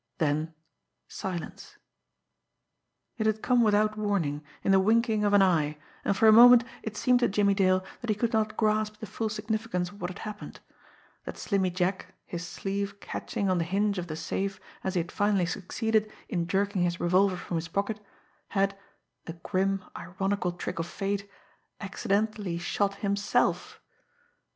Then 0.17 0.55
silence. 1.07 1.77
It 3.19 3.27
had 3.27 3.43
come 3.43 3.61
without 3.61 3.99
warning, 3.99 4.43
in 4.63 4.71
the 4.71 4.79
winking 4.79 5.23
of 5.23 5.31
an 5.33 5.43
eye, 5.43 5.77
and 6.03 6.17
for 6.17 6.27
a 6.27 6.31
moment 6.31 6.63
it 6.81 6.97
seemed 6.97 7.19
to 7.19 7.27
Jimmie 7.27 7.53
Dale 7.53 7.85
that 7.99 8.09
he 8.09 8.15
could 8.15 8.33
not 8.33 8.57
grasp 8.57 8.97
the 8.97 9.05
full 9.05 9.29
significance 9.29 9.89
of 9.89 10.01
what 10.01 10.09
had 10.09 10.17
happened 10.17 10.59
that 11.25 11.37
Slimmy 11.37 11.69
Jack, 11.69 12.15
his 12.25 12.43
sleeve 12.43 12.99
catching 12.99 13.47
on 13.47 13.59
the 13.59 13.63
hinge 13.63 13.99
of 13.99 14.07
the 14.07 14.15
safe 14.15 14.59
as 14.83 14.95
he 14.95 14.99
had 15.01 15.11
finally 15.11 15.45
succeeded 15.45 16.11
in 16.27 16.47
jerking 16.47 16.81
his 16.81 16.99
revolver 16.99 17.37
from 17.37 17.57
his 17.57 17.67
pocket, 17.67 18.03
had, 18.47 18.75
a 19.27 19.33
grim, 19.33 19.85
ironical 19.95 20.51
trick 20.51 20.79
of 20.79 20.87
fate, 20.87 21.29
accidentally 21.79 22.57
shot 22.57 22.95
himself! 23.05 23.79